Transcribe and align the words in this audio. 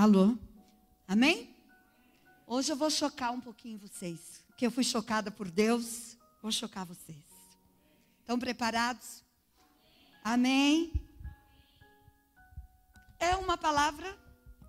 Alô? 0.00 0.38
Amém? 1.08 1.52
Hoje 2.46 2.70
eu 2.70 2.76
vou 2.76 2.88
chocar 2.88 3.32
um 3.32 3.40
pouquinho 3.40 3.80
vocês. 3.80 4.44
Que 4.56 4.64
eu 4.64 4.70
fui 4.70 4.84
chocada 4.84 5.28
por 5.28 5.50
Deus, 5.50 6.16
vou 6.40 6.52
chocar 6.52 6.86
vocês. 6.86 7.24
Estão 8.20 8.38
preparados? 8.38 9.24
Amém? 10.22 10.92
É 13.18 13.34
uma 13.34 13.58
palavra 13.58 14.16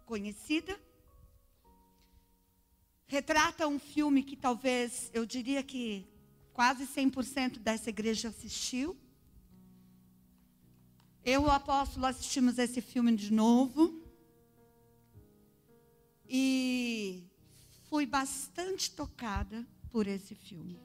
conhecida. 0.07 0.75
Retrata 3.05 3.67
um 3.67 3.77
filme 3.77 4.23
que 4.23 4.35
talvez, 4.35 5.11
eu 5.13 5.27
diria 5.27 5.61
que 5.61 6.07
quase 6.53 6.87
100% 6.87 7.59
dessa 7.59 7.91
igreja 7.91 8.29
assistiu. 8.29 8.97
Eu 11.23 11.43
e 11.43 11.45
o 11.45 11.51
apóstolo 11.51 12.07
assistimos 12.07 12.57
esse 12.57 12.81
filme 12.81 13.15
de 13.15 13.31
novo. 13.31 13.98
E 16.29 17.27
fui 17.89 18.05
bastante 18.05 18.91
tocada 18.91 19.65
por 19.91 20.05
esse 20.05 20.35
filme. 20.35 20.79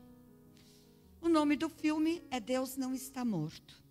O 1.20 1.28
nome 1.28 1.54
do 1.54 1.68
filme 1.68 2.22
é 2.30 2.40
Deus 2.40 2.76
Não 2.76 2.94
Está 2.94 3.24
Morto. 3.24 3.82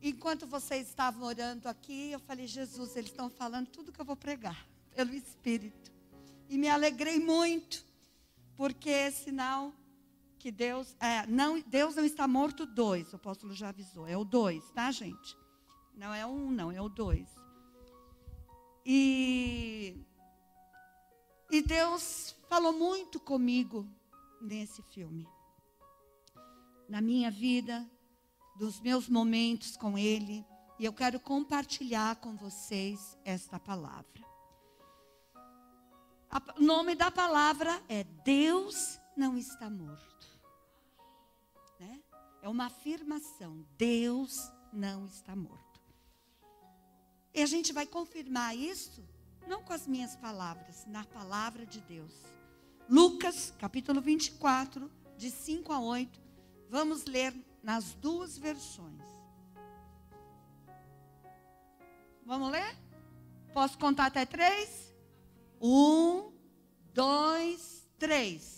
Enquanto 0.00 0.46
vocês 0.46 0.88
estavam 0.88 1.26
orando 1.26 1.68
aqui, 1.68 2.12
eu 2.12 2.20
falei, 2.20 2.46
Jesus, 2.46 2.96
eles 2.96 3.10
estão 3.10 3.28
falando 3.28 3.66
tudo 3.66 3.92
que 3.92 4.00
eu 4.00 4.04
vou 4.04 4.16
pregar, 4.16 4.66
pelo 4.94 5.12
Espírito. 5.12 5.92
E 6.48 6.56
me 6.56 6.68
alegrei 6.68 7.18
muito, 7.18 7.84
porque 8.56 8.88
é 8.88 9.10
sinal 9.10 9.74
que 10.38 10.50
Deus, 10.50 10.96
é, 11.00 11.26
não, 11.26 11.60
Deus 11.60 11.96
não 11.96 12.04
está 12.04 12.26
morto, 12.28 12.64
dois, 12.64 13.12
o 13.12 13.16
apóstolo 13.16 13.52
já 13.52 13.68
avisou, 13.70 14.06
é 14.06 14.16
o 14.16 14.24
dois, 14.24 14.70
tá, 14.70 14.90
gente? 14.90 15.36
Não 15.94 16.14
é 16.14 16.24
um, 16.24 16.50
não, 16.50 16.70
é 16.70 16.80
o 16.80 16.88
dois. 16.88 17.28
E, 18.90 20.02
e 21.50 21.60
Deus 21.60 22.34
falou 22.48 22.72
muito 22.72 23.20
comigo 23.20 23.86
nesse 24.40 24.80
filme. 24.80 25.28
Na 26.88 27.02
minha 27.02 27.30
vida, 27.30 27.86
dos 28.56 28.80
meus 28.80 29.06
momentos 29.06 29.76
com 29.76 29.98
Ele. 29.98 30.42
E 30.78 30.86
eu 30.86 30.92
quero 30.94 31.20
compartilhar 31.20 32.16
com 32.16 32.34
vocês 32.34 33.14
esta 33.26 33.60
palavra. 33.60 34.26
O 36.56 36.62
nome 36.62 36.94
da 36.94 37.10
palavra 37.10 37.82
é 37.90 38.04
Deus 38.04 38.98
não 39.14 39.36
está 39.36 39.68
morto. 39.68 40.40
Né? 41.78 42.02
É 42.40 42.48
uma 42.48 42.66
afirmação. 42.66 43.66
Deus 43.76 44.50
não 44.72 45.04
está 45.04 45.36
morto. 45.36 45.67
E 47.38 47.42
a 47.42 47.46
gente 47.46 47.72
vai 47.72 47.86
confirmar 47.86 48.56
isso, 48.56 49.00
não 49.46 49.62
com 49.62 49.72
as 49.72 49.86
minhas 49.86 50.16
palavras, 50.16 50.84
na 50.88 51.04
palavra 51.04 51.64
de 51.64 51.80
Deus. 51.82 52.12
Lucas, 52.90 53.54
capítulo 53.60 54.00
24, 54.00 54.90
de 55.16 55.30
5 55.30 55.72
a 55.72 55.78
8. 55.78 56.20
Vamos 56.68 57.04
ler 57.04 57.32
nas 57.62 57.94
duas 57.94 58.36
versões. 58.36 59.04
Vamos 62.26 62.50
ler? 62.50 62.76
Posso 63.54 63.78
contar 63.78 64.06
até 64.06 64.26
três? 64.26 64.92
Um, 65.60 66.32
dois, 66.92 67.88
três. 68.00 68.57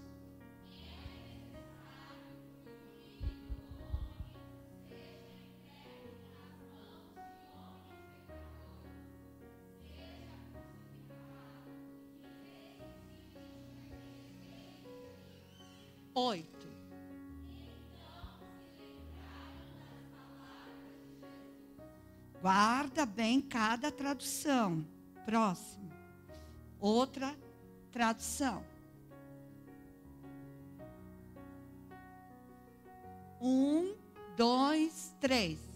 Guarda 22.41 23.05
bem 23.05 23.39
cada 23.39 23.91
tradução. 23.91 24.83
Próximo. 25.25 25.91
Outra 26.79 27.37
tradução. 27.91 28.65
Um, 33.39 33.95
dois, 34.35 35.13
três. 35.19 35.70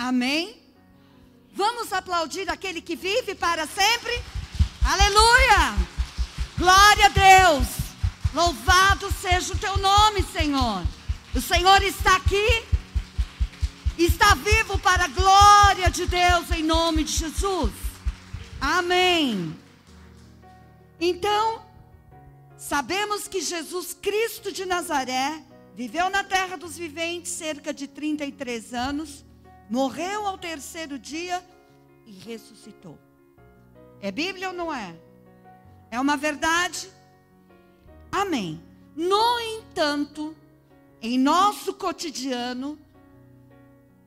Amém? 0.00 0.56
Vamos 1.52 1.92
aplaudir 1.92 2.48
aquele 2.48 2.80
que 2.80 2.96
vive 2.96 3.34
para 3.34 3.66
sempre? 3.66 4.10
Aleluia! 4.82 5.76
Glória 6.56 7.04
a 7.04 7.08
Deus! 7.10 7.66
Louvado 8.32 9.12
seja 9.12 9.52
o 9.52 9.58
teu 9.58 9.76
nome, 9.76 10.22
Senhor. 10.22 10.82
O 11.34 11.40
Senhor 11.42 11.82
está 11.82 12.16
aqui, 12.16 12.64
está 13.98 14.34
vivo 14.36 14.78
para 14.78 15.04
a 15.04 15.08
glória 15.08 15.90
de 15.90 16.06
Deus, 16.06 16.50
em 16.50 16.62
nome 16.62 17.04
de 17.04 17.12
Jesus. 17.12 17.72
Amém. 18.58 19.54
Então, 20.98 21.62
sabemos 22.56 23.28
que 23.28 23.42
Jesus 23.42 23.92
Cristo 23.92 24.50
de 24.50 24.64
Nazaré 24.64 25.42
viveu 25.76 26.08
na 26.08 26.24
terra 26.24 26.56
dos 26.56 26.78
viventes 26.78 27.32
cerca 27.32 27.74
de 27.74 27.86
33 27.86 28.72
anos 28.72 29.28
morreu 29.70 30.26
ao 30.26 30.36
terceiro 30.36 30.98
dia 30.98 31.42
e 32.04 32.10
ressuscitou. 32.10 32.98
É 34.00 34.10
Bíblia 34.10 34.48
ou 34.48 34.54
não 34.54 34.74
é? 34.74 34.98
É 35.90 36.00
uma 36.00 36.16
verdade? 36.16 36.90
Amém. 38.10 38.60
No 38.96 39.38
entanto, 39.40 40.36
em 41.00 41.16
nosso 41.16 41.72
cotidiano, 41.74 42.76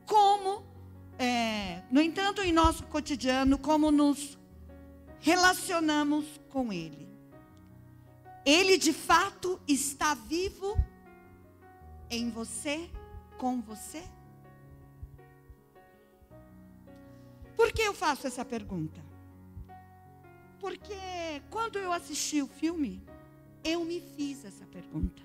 como, 0.04 0.62
é, 1.18 1.82
no 1.90 2.00
entanto, 2.02 2.42
em 2.42 2.52
nosso 2.52 2.84
cotidiano, 2.84 3.56
como 3.56 3.90
nos 3.90 4.36
relacionamos 5.18 6.26
com 6.50 6.70
Ele. 6.70 7.08
Ele 8.44 8.76
de 8.76 8.92
fato 8.92 9.58
está 9.66 10.12
vivo 10.12 10.76
em 12.10 12.28
você, 12.28 12.90
com 13.38 13.62
você? 13.62 14.04
Por 17.56 17.72
que 17.72 17.82
eu 17.82 17.94
faço 17.94 18.26
essa 18.26 18.44
pergunta? 18.44 19.00
Porque 20.58 21.42
quando 21.50 21.78
eu 21.78 21.92
assisti 21.92 22.42
o 22.42 22.46
filme, 22.46 23.02
eu 23.62 23.84
me 23.84 24.00
fiz 24.00 24.44
essa 24.44 24.66
pergunta. 24.66 25.22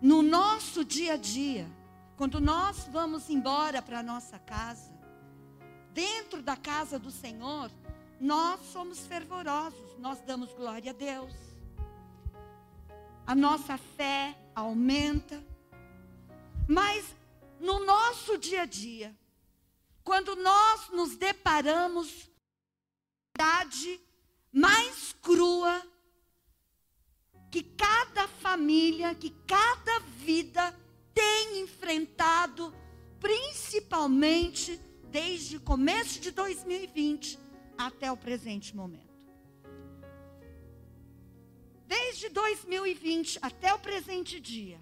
No 0.00 0.22
nosso 0.22 0.84
dia 0.84 1.14
a 1.14 1.16
dia, 1.16 1.66
quando 2.16 2.40
nós 2.40 2.88
vamos 2.90 3.30
embora 3.30 3.80
para 3.80 4.00
a 4.00 4.02
nossa 4.02 4.38
casa, 4.38 4.92
dentro 5.92 6.42
da 6.42 6.56
casa 6.56 6.98
do 6.98 7.10
Senhor, 7.10 7.70
nós 8.20 8.60
somos 8.72 9.06
fervorosos, 9.06 9.98
nós 9.98 10.20
damos 10.20 10.52
glória 10.52 10.90
a 10.90 10.94
Deus. 10.94 11.32
A 13.26 13.34
nossa 13.34 13.78
fé 13.78 14.36
aumenta. 14.54 15.42
Mas 16.68 17.14
no 17.60 17.84
nosso 17.84 18.38
dia 18.38 18.62
a 18.62 18.66
dia, 18.66 19.14
quando 20.04 20.36
nós 20.36 20.90
nos 20.90 21.16
deparamos 21.16 22.12
com 22.12 23.42
a 23.42 23.64
verdade 23.64 24.00
mais 24.52 25.16
crua 25.20 25.82
que 27.50 27.62
cada 27.62 28.28
família, 28.28 29.14
que 29.14 29.30
cada 29.46 30.00
vida 30.00 30.78
tem 31.14 31.60
enfrentado, 31.60 32.74
principalmente 33.18 34.76
desde 35.10 35.56
o 35.56 35.60
começo 35.60 36.20
de 36.20 36.30
2020 36.30 37.38
até 37.78 38.12
o 38.12 38.16
presente 38.16 38.76
momento. 38.76 39.14
Desde 41.86 42.28
2020 42.28 43.38
até 43.40 43.72
o 43.72 43.78
presente 43.78 44.40
dia, 44.40 44.80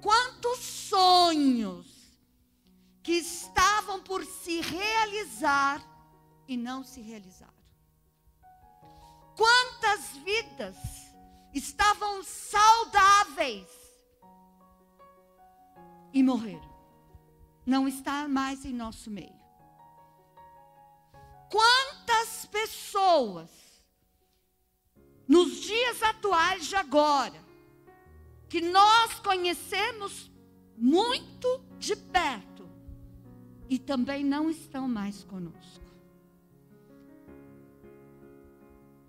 quantos 0.00 0.58
sonhos 0.58 1.99
que 3.02 3.12
estavam 3.12 4.02
por 4.02 4.24
se 4.24 4.60
realizar 4.60 5.82
e 6.46 6.56
não 6.56 6.84
se 6.84 7.00
realizaram. 7.00 7.52
Quantas 9.36 10.16
vidas 10.18 10.76
estavam 11.52 12.22
saudáveis 12.22 13.68
e 16.12 16.22
morreram. 16.22 16.70
Não 17.64 17.86
está 17.86 18.26
mais 18.28 18.64
em 18.64 18.72
nosso 18.72 19.10
meio. 19.10 19.38
Quantas 21.50 22.46
pessoas 22.46 23.50
nos 25.26 25.60
dias 25.60 26.02
atuais 26.02 26.66
de 26.66 26.76
agora 26.76 27.40
que 28.48 28.60
nós 28.60 29.14
conhecemos 29.20 30.30
muito 30.76 31.64
de 31.78 31.94
perto 31.94 32.49
e 33.70 33.78
também 33.78 34.24
não 34.24 34.50
estão 34.50 34.88
mais 34.88 35.22
conosco. 35.22 35.84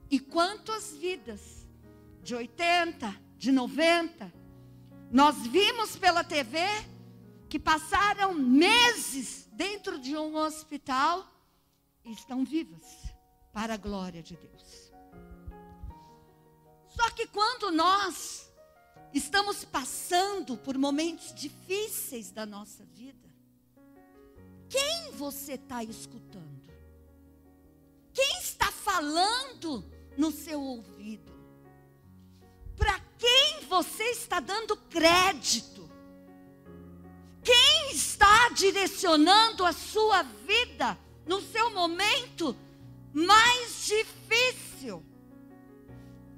E 0.07 0.19
quantas 0.19 0.95
vidas 0.95 1.67
de 2.21 2.35
80, 2.35 3.19
de 3.37 3.51
90, 3.51 4.31
nós 5.09 5.35
vimos 5.47 5.95
pela 5.95 6.23
TV 6.23 6.59
que 7.49 7.57
passaram 7.57 8.35
meses 8.35 9.49
dentro 9.51 9.97
de 9.97 10.15
um 10.15 10.35
hospital 10.35 11.27
e 12.05 12.11
estão 12.11 12.45
vivas 12.45 13.11
para 13.51 13.73
a 13.73 13.77
glória 13.77 14.21
de 14.21 14.37
Deus. 14.37 14.93
Só 16.87 17.09
que 17.11 17.25
quando 17.25 17.71
nós 17.71 18.47
estamos 19.11 19.65
passando 19.65 20.55
por 20.55 20.77
momentos 20.77 21.33
difíceis 21.33 22.29
da 22.29 22.45
nossa 22.45 22.85
vida, 22.85 23.30
quem 24.71 25.11
você 25.11 25.53
está 25.53 25.83
escutando? 25.83 26.71
Quem 28.13 28.39
está 28.39 28.71
falando 28.71 29.85
no 30.17 30.31
seu 30.31 30.61
ouvido? 30.61 31.31
Para 32.77 32.97
quem 33.17 33.65
você 33.67 34.03
está 34.05 34.39
dando 34.39 34.77
crédito? 34.77 35.89
Quem 37.43 37.91
está 37.91 38.49
direcionando 38.49 39.65
a 39.65 39.73
sua 39.73 40.23
vida 40.23 40.97
no 41.25 41.41
seu 41.41 41.69
momento 41.71 42.55
mais 43.13 43.85
difícil? 43.85 45.05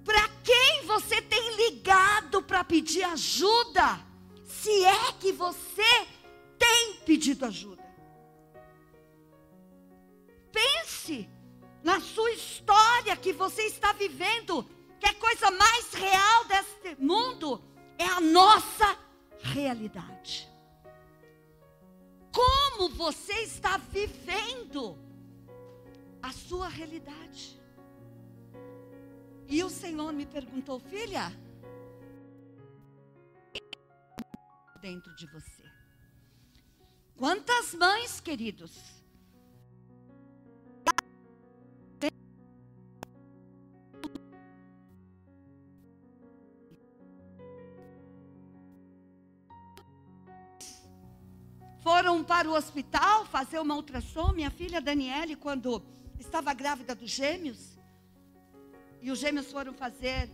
Para 0.03 0.27
quem 0.43 0.85
você 0.85 1.21
tem 1.21 1.55
ligado 1.55 2.41
para 2.41 2.63
pedir 2.63 3.03
ajuda? 3.03 4.03
Se 4.45 4.83
é 4.85 5.11
que 5.19 5.31
você 5.31 6.07
tem 6.57 6.95
pedido 7.05 7.45
ajuda. 7.45 7.82
Pense 10.53 11.29
na 11.83 11.99
sua 11.99 12.31
história 12.31 13.17
que 13.17 13.33
você 13.33 13.63
está 13.63 13.91
vivendo, 13.91 14.63
que 14.99 15.07
a 15.07 15.13
coisa 15.15 15.51
mais 15.51 15.93
real 15.93 16.45
deste 16.45 17.01
mundo 17.01 17.61
é 17.97 18.05
a 18.05 18.21
nossa 18.21 18.97
realidade. 19.39 20.49
Como 22.31 22.89
você 22.89 23.33
está 23.41 23.77
vivendo 23.77 24.97
a 26.21 26.31
sua 26.31 26.67
realidade? 26.67 27.61
E 29.47 29.63
o 29.63 29.69
Senhor 29.69 30.13
me 30.13 30.25
perguntou, 30.25 30.79
filha, 30.79 31.31
dentro 34.81 35.13
de 35.15 35.27
você. 35.27 35.63
Quantas 37.15 37.73
mães, 37.73 38.19
queridos, 38.19 39.02
foram 52.03 52.21
para 52.21 52.49
o 52.49 52.53
hospital 52.53 53.25
fazer 53.27 53.59
uma 53.59 53.75
ultrassom. 53.75 54.33
Minha 54.33 54.51
filha 54.51 54.81
Daniele, 54.81 55.37
quando 55.37 55.81
estava 56.19 56.53
grávida 56.53 56.93
dos 56.93 57.09
gêmeos, 57.09 57.79
e 59.01 59.09
os 59.09 59.19
gêmeos 59.19 59.49
foram 59.49 59.73
fazer 59.73 60.29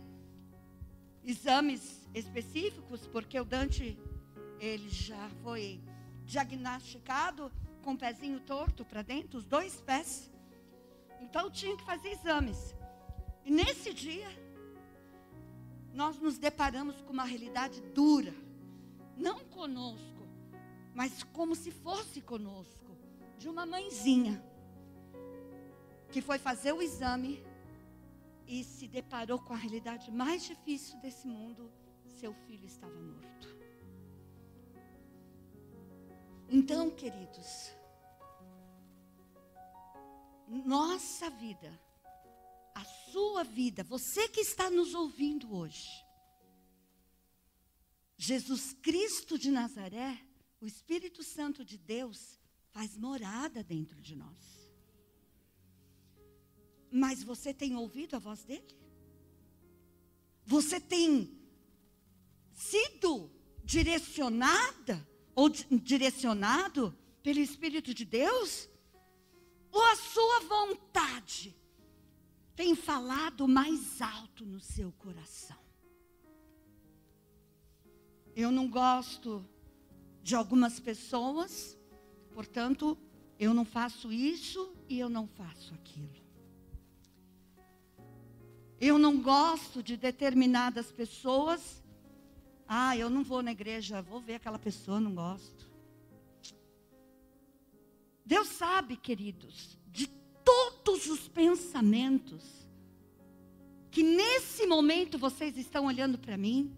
exames 1.24 2.08
específicos, 2.12 3.06
porque 3.06 3.38
o 3.38 3.44
Dante, 3.44 3.96
ele 4.58 4.88
já 4.88 5.30
foi 5.44 5.80
diagnosticado 6.24 7.52
com 7.84 7.92
o 7.92 7.96
pezinho 7.96 8.40
torto 8.40 8.84
para 8.84 9.02
dentro, 9.02 9.38
os 9.38 9.46
dois 9.46 9.80
pés. 9.80 10.28
Então 11.20 11.48
tinha 11.52 11.76
que 11.76 11.84
fazer 11.84 12.08
exames. 12.08 12.74
E 13.44 13.50
nesse 13.52 13.94
dia, 13.94 14.28
nós 15.94 16.18
nos 16.18 16.36
deparamos 16.36 17.00
com 17.02 17.12
uma 17.12 17.24
realidade 17.24 17.80
dura, 17.94 18.34
não 19.16 19.38
conosco, 19.44 20.09
mas 20.94 21.22
como 21.22 21.54
se 21.54 21.70
fosse 21.70 22.20
conosco, 22.20 22.96
de 23.38 23.48
uma 23.48 23.64
mãezinha 23.64 24.44
que 26.10 26.20
foi 26.20 26.38
fazer 26.38 26.72
o 26.72 26.82
exame 26.82 27.42
e 28.46 28.64
se 28.64 28.88
deparou 28.88 29.38
com 29.38 29.54
a 29.54 29.56
realidade 29.56 30.10
mais 30.10 30.44
difícil 30.44 30.98
desse 31.00 31.26
mundo: 31.26 31.70
seu 32.18 32.34
filho 32.46 32.66
estava 32.66 32.98
morto. 33.00 33.48
Então, 36.48 36.90
queridos, 36.90 37.72
nossa 40.48 41.30
vida, 41.30 41.80
a 42.74 42.84
sua 42.84 43.44
vida, 43.44 43.84
você 43.84 44.28
que 44.28 44.40
está 44.40 44.68
nos 44.68 44.94
ouvindo 44.94 45.54
hoje, 45.54 46.04
Jesus 48.18 48.72
Cristo 48.82 49.38
de 49.38 49.50
Nazaré, 49.50 50.18
o 50.60 50.66
Espírito 50.66 51.22
Santo 51.22 51.64
de 51.64 51.78
Deus, 51.78 52.38
faz 52.70 52.96
morada 52.96 53.64
dentro 53.64 54.00
de 54.00 54.14
nós. 54.14 54.72
Mas 56.90 57.22
você 57.22 57.54
tem 57.54 57.76
ouvido 57.76 58.14
a 58.14 58.18
voz 58.18 58.44
dele? 58.44 58.76
Você 60.44 60.80
tem 60.80 61.38
sido 62.52 63.30
direcionada 63.64 65.08
ou 65.34 65.48
direcionado 65.48 66.96
pelo 67.22 67.38
Espírito 67.38 67.94
de 67.94 68.04
Deus? 68.04 68.68
Ou 69.72 69.82
a 69.82 69.96
sua 69.96 70.40
vontade 70.40 71.56
tem 72.56 72.74
falado 72.74 73.46
mais 73.46 74.02
alto 74.02 74.44
no 74.44 74.60
seu 74.60 74.92
coração? 74.92 75.58
Eu 78.34 78.50
não 78.50 78.68
gosto 78.68 79.48
de 80.22 80.34
algumas 80.34 80.78
pessoas, 80.78 81.76
portanto, 82.32 82.96
eu 83.38 83.54
não 83.54 83.64
faço 83.64 84.12
isso 84.12 84.74
e 84.88 84.98
eu 84.98 85.08
não 85.08 85.26
faço 85.26 85.72
aquilo. 85.74 86.20
Eu 88.80 88.98
não 88.98 89.20
gosto 89.20 89.82
de 89.82 89.96
determinadas 89.96 90.90
pessoas. 90.90 91.82
Ah, 92.66 92.96
eu 92.96 93.10
não 93.10 93.22
vou 93.22 93.42
na 93.42 93.52
igreja, 93.52 94.00
vou 94.00 94.20
ver 94.20 94.36
aquela 94.36 94.58
pessoa, 94.58 95.00
não 95.00 95.14
gosto. 95.14 95.70
Deus 98.24 98.48
sabe, 98.48 98.96
queridos, 98.96 99.78
de 99.88 100.06
todos 100.44 101.08
os 101.08 101.28
pensamentos 101.28 102.60
que 103.90 104.02
nesse 104.02 104.66
momento 104.66 105.18
vocês 105.18 105.56
estão 105.56 105.86
olhando 105.86 106.16
para 106.16 106.36
mim? 106.36 106.72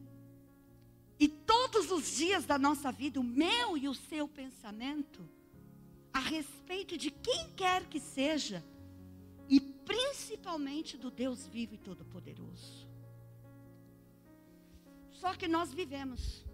E 1.21 1.29
todos 1.29 1.62
os 1.79 2.17
dias 2.17 2.45
da 2.45 2.59
nossa 2.59 2.91
vida, 2.93 3.21
o 3.21 3.25
meu 3.25 3.77
e 3.77 3.89
o 3.89 3.95
seu 3.95 4.29
pensamento 4.29 5.29
a 6.13 6.19
respeito 6.19 6.99
de 6.99 7.11
quem 7.11 7.51
quer 7.55 7.87
que 7.87 7.99
seja, 7.99 8.63
e 9.49 9.59
principalmente 9.61 10.97
do 10.97 11.11
Deus 11.11 11.47
vivo 11.47 11.75
e 11.75 11.79
todo-poderoso. 11.79 12.87
Só 15.11 15.35
que 15.35 15.49
nós 15.49 15.73
vivemos, 15.73 16.45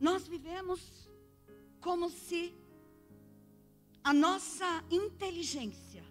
nós 0.00 0.26
vivemos 0.26 1.08
como 1.80 2.10
se 2.10 2.54
a 4.02 4.12
nossa 4.12 4.84
inteligência 4.90 6.04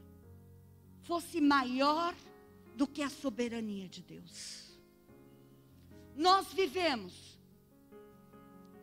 fosse 1.01 1.41
maior 1.41 2.15
do 2.75 2.87
que 2.87 3.01
a 3.01 3.09
soberania 3.09 3.87
de 3.87 4.01
Deus. 4.01 4.64
Nós 6.15 6.47
vivemos 6.53 7.37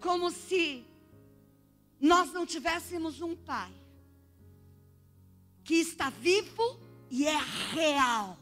como 0.00 0.30
se 0.30 0.84
nós 2.00 2.32
não 2.32 2.44
tivéssemos 2.44 3.20
um 3.20 3.34
pai 3.36 3.72
que 5.64 5.76
está 5.76 6.10
vivo 6.10 6.78
e 7.08 7.26
é 7.26 7.38
real. 7.72 8.36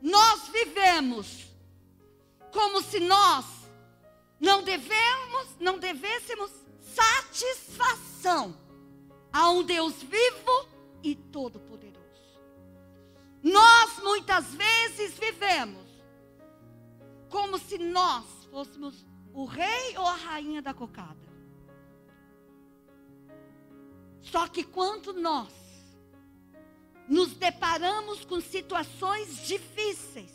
Nós 0.00 0.48
vivemos 0.48 1.46
como 2.52 2.82
se 2.82 3.00
nós 3.00 3.44
não 4.38 4.62
devemos, 4.62 5.48
não 5.58 5.78
devêssemos 5.78 6.50
satisfação 6.94 8.56
a 9.32 9.50
um 9.50 9.62
Deus 9.62 9.94
vivo 10.02 10.68
e 11.02 11.14
todo 11.14 11.58
poderoso. 11.60 11.96
Nós 13.42 13.98
muitas 14.02 14.54
vezes 14.54 15.18
vivemos 15.18 15.85
como 17.28 17.58
se 17.58 17.78
nós 17.78 18.24
fôssemos 18.50 19.04
o 19.32 19.44
rei 19.44 19.96
ou 19.96 20.06
a 20.06 20.14
rainha 20.14 20.62
da 20.62 20.72
cocada. 20.72 21.26
Só 24.22 24.48
que 24.48 24.64
quando 24.64 25.12
nós 25.12 25.52
nos 27.08 27.34
deparamos 27.34 28.24
com 28.24 28.40
situações 28.40 29.46
difíceis, 29.46 30.32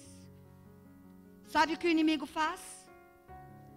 sabe 1.47 1.73
o 1.73 1.77
que 1.77 1.87
o 1.87 1.89
inimigo 1.89 2.25
faz? 2.25 2.61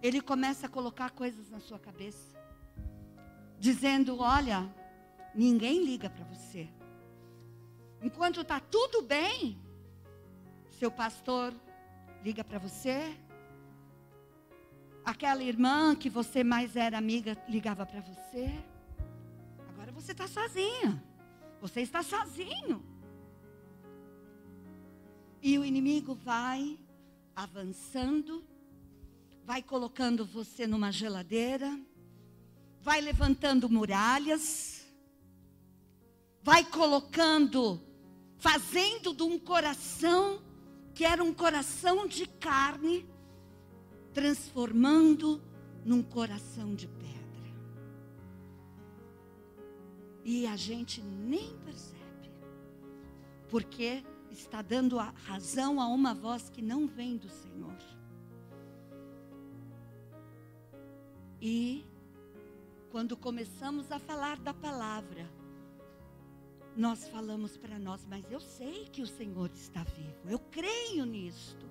Ele 0.01 0.21
começa 0.21 0.67
a 0.67 0.69
colocar 0.69 1.11
coisas 1.11 1.49
na 1.49 1.59
sua 1.59 1.79
cabeça, 1.79 2.39
dizendo: 3.59 4.19
Olha, 4.19 4.73
ninguém 5.33 5.83
liga 5.83 6.09
para 6.09 6.23
você. 6.25 6.69
Enquanto 8.01 8.41
está 8.41 8.59
tudo 8.59 9.01
bem, 9.01 9.59
seu 10.79 10.91
pastor 10.91 11.53
liga 12.25 12.43
para 12.43 12.59
você, 12.59 13.15
aquela 15.05 15.43
irmã 15.43 15.95
que 15.95 16.09
você 16.09 16.43
mais 16.43 16.75
era 16.75 16.97
amiga 16.97 17.37
ligava 17.47 17.85
para 17.85 18.01
você 18.01 18.51
você 20.05 20.11
está 20.11 20.27
sozinha. 20.27 21.03
Você 21.59 21.81
está 21.81 22.03
sozinho. 22.03 22.85
E 25.41 25.57
o 25.57 25.65
inimigo 25.65 26.13
vai 26.13 26.77
avançando, 27.35 28.43
vai 29.43 29.63
colocando 29.63 30.23
você 30.23 30.67
numa 30.67 30.91
geladeira, 30.91 31.79
vai 32.81 33.01
levantando 33.01 33.69
muralhas, 33.69 34.85
vai 36.43 36.63
colocando, 36.63 37.81
fazendo 38.37 39.13
de 39.13 39.23
um 39.23 39.39
coração 39.39 40.39
que 40.95 41.03
era 41.03 41.21
um 41.21 41.33
coração 41.33 42.07
de 42.07 42.25
carne, 42.25 43.05
transformando 44.13 45.41
num 45.83 46.01
coração 46.01 46.73
de 46.73 46.87
pedra. 46.87 47.13
E 50.23 50.47
a 50.47 50.55
gente 50.55 51.01
nem 51.01 51.53
percebe. 51.59 52.31
Porque 53.49 54.05
está 54.31 54.61
dando 54.61 54.97
a 54.97 55.13
razão 55.25 55.81
a 55.81 55.87
uma 55.87 56.13
voz 56.13 56.49
que 56.49 56.61
não 56.61 56.87
vem 56.87 57.17
do 57.17 57.29
Senhor. 57.29 57.77
E 61.41 61.85
quando 62.89 63.17
começamos 63.17 63.91
a 63.91 63.99
falar 63.99 64.39
da 64.39 64.53
palavra, 64.53 65.29
nós 66.75 67.07
falamos 67.07 67.57
para 67.57 67.79
nós, 67.79 68.05
mas 68.05 68.29
eu 68.29 68.39
sei 68.39 68.85
que 68.85 69.01
o 69.01 69.07
Senhor 69.07 69.49
está 69.53 69.83
vivo, 69.83 70.29
eu 70.29 70.39
creio 70.39 71.05
nisto. 71.05 71.65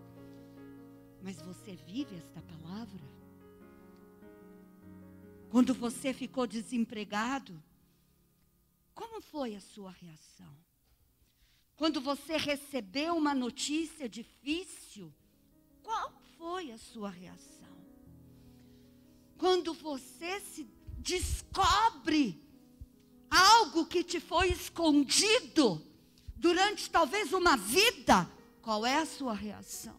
Mas 1.22 1.40
você 1.40 1.74
vive 1.74 2.16
esta 2.16 2.42
palavra? 2.42 3.02
Quando 5.50 5.72
você 5.72 6.12
ficou 6.12 6.46
desempregado, 6.46 7.62
como 8.94 9.20
foi 9.20 9.54
a 9.54 9.60
sua 9.60 9.90
reação? 9.90 10.54
Quando 11.76 12.00
você 12.00 12.36
recebeu 12.36 13.16
uma 13.16 13.34
notícia 13.34 14.08
difícil, 14.08 15.12
qual 15.82 16.12
foi 16.38 16.70
a 16.70 16.78
sua 16.78 17.10
reação? 17.10 17.74
Quando 19.36 19.74
você 19.74 20.40
se 20.40 20.68
descobre 20.98 22.43
algo 23.34 23.86
que 23.86 24.04
te 24.04 24.20
foi 24.20 24.50
escondido 24.52 25.84
durante 26.36 26.88
talvez 26.88 27.32
uma 27.32 27.56
vida, 27.56 28.30
qual 28.62 28.86
é 28.86 28.96
a 28.96 29.06
sua 29.06 29.34
reação? 29.34 29.98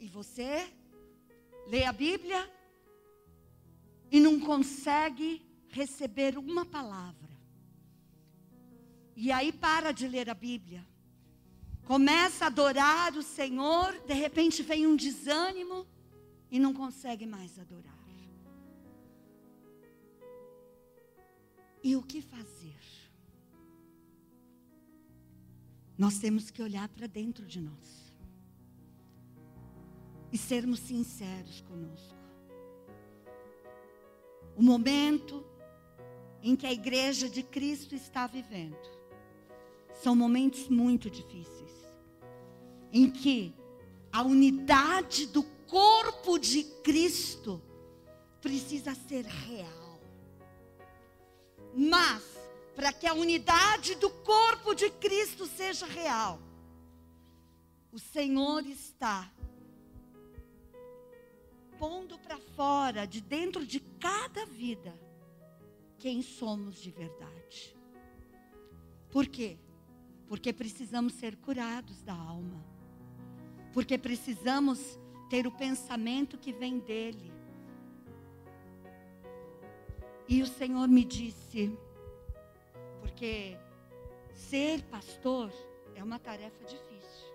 E 0.00 0.08
você 0.08 0.72
lê 1.66 1.84
a 1.84 1.92
Bíblia 1.92 2.50
e 4.10 4.20
não 4.20 4.40
consegue 4.40 5.44
receber 5.68 6.38
uma 6.38 6.64
palavra. 6.64 7.30
E 9.16 9.30
aí 9.30 9.52
para 9.52 9.92
de 9.92 10.08
ler 10.08 10.30
a 10.30 10.34
Bíblia. 10.34 10.86
Começa 11.84 12.44
a 12.44 12.46
adorar 12.46 13.14
o 13.14 13.22
Senhor, 13.22 13.92
de 14.06 14.14
repente 14.14 14.62
vem 14.62 14.86
um 14.86 14.96
desânimo 14.96 15.86
e 16.50 16.58
não 16.58 16.72
consegue 16.72 17.26
mais 17.26 17.58
adorar. 17.58 17.93
E 21.84 21.94
o 21.94 22.02
que 22.02 22.22
fazer? 22.22 22.80
Nós 25.98 26.18
temos 26.18 26.50
que 26.50 26.62
olhar 26.62 26.88
para 26.88 27.06
dentro 27.06 27.44
de 27.44 27.60
nós 27.60 28.14
e 30.32 30.38
sermos 30.38 30.80
sinceros 30.80 31.60
conosco 31.60 32.14
o 34.56 34.62
momento 34.62 35.44
em 36.42 36.56
que 36.56 36.66
a 36.66 36.72
igreja 36.72 37.28
de 37.28 37.42
Cristo 37.42 37.94
está 37.94 38.26
vivendo. 38.26 38.76
São 39.92 40.16
momentos 40.16 40.68
muito 40.68 41.10
difíceis, 41.10 41.72
em 42.92 43.10
que 43.10 43.54
a 44.10 44.22
unidade 44.22 45.26
do 45.26 45.42
corpo 45.66 46.38
de 46.38 46.64
Cristo 46.82 47.62
precisa 48.40 48.94
ser 48.94 49.24
real. 49.24 49.83
Mas, 51.76 52.22
para 52.74 52.92
que 52.92 53.06
a 53.06 53.14
unidade 53.14 53.94
do 53.96 54.10
corpo 54.10 54.74
de 54.74 54.90
Cristo 54.90 55.46
seja 55.46 55.86
real, 55.86 56.40
o 57.92 57.98
Senhor 57.98 58.66
está 58.66 59.30
pondo 61.78 62.18
para 62.18 62.38
fora, 62.38 63.06
de 63.06 63.20
dentro 63.20 63.66
de 63.66 63.80
cada 64.00 64.46
vida, 64.46 64.98
quem 65.98 66.22
somos 66.22 66.80
de 66.80 66.90
verdade. 66.90 67.76
Por 69.10 69.26
quê? 69.26 69.58
Porque 70.26 70.52
precisamos 70.52 71.12
ser 71.12 71.36
curados 71.36 72.02
da 72.02 72.14
alma. 72.14 72.64
Porque 73.72 73.98
precisamos 73.98 74.80
ter 75.28 75.46
o 75.46 75.52
pensamento 75.52 76.38
que 76.38 76.52
vem 76.52 76.78
dele. 76.78 77.33
E 80.28 80.42
o 80.42 80.46
Senhor 80.46 80.88
me 80.88 81.04
disse, 81.04 81.76
porque 83.00 83.56
ser 84.34 84.82
pastor 84.84 85.52
é 85.94 86.02
uma 86.02 86.18
tarefa 86.18 86.64
difícil. 86.64 87.34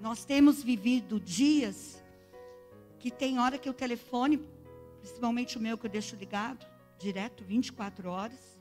Nós 0.00 0.24
temos 0.24 0.62
vivido 0.62 1.18
dias 1.18 2.02
que 2.98 3.10
tem 3.10 3.38
hora 3.38 3.58
que 3.58 3.68
o 3.68 3.74
telefone, 3.74 4.38
principalmente 5.00 5.58
o 5.58 5.60
meu 5.60 5.76
que 5.76 5.86
eu 5.86 5.90
deixo 5.90 6.16
ligado, 6.16 6.66
direto, 6.98 7.44
24 7.44 8.08
horas, 8.08 8.58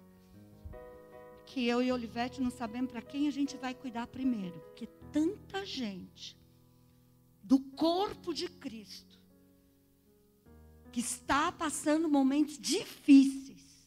que 1.46 1.68
eu 1.68 1.82
e 1.82 1.92
Olivete 1.92 2.42
não 2.42 2.50
sabemos 2.50 2.92
para 2.92 3.02
quem 3.02 3.28
a 3.28 3.32
gente 3.32 3.56
vai 3.58 3.74
cuidar 3.74 4.08
primeiro, 4.08 4.60
porque 4.60 4.88
tanta 5.12 5.66
gente 5.66 6.38
do 7.44 7.60
corpo 7.60 8.34
de 8.34 8.48
Cristo 8.50 9.20
que 10.96 11.02
está 11.02 11.52
passando 11.52 12.08
momentos 12.08 12.58
difíceis. 12.58 13.86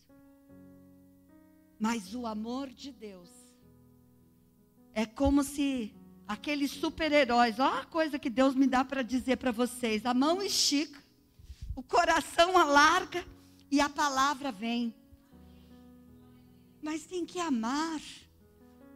Mas 1.80 2.14
o 2.14 2.26
amor 2.26 2.68
de 2.68 2.92
Deus 2.92 3.30
é 4.92 5.06
como 5.06 5.42
se 5.42 5.94
aqueles 6.26 6.70
super-heróis, 6.70 7.58
ó 7.58 7.78
a 7.80 7.86
coisa 7.86 8.18
que 8.18 8.28
Deus 8.28 8.54
me 8.54 8.66
dá 8.66 8.84
para 8.84 9.00
dizer 9.00 9.38
para 9.38 9.50
vocês: 9.50 10.04
a 10.04 10.12
mão 10.12 10.42
estica, 10.42 11.02
o 11.74 11.82
coração 11.82 12.58
alarga 12.58 13.24
e 13.70 13.80
a 13.80 13.88
palavra 13.88 14.52
vem. 14.52 14.94
Mas 16.82 17.06
tem 17.06 17.24
que 17.24 17.40
amar, 17.40 18.02